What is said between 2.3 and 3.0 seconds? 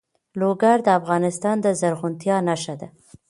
نښه ده.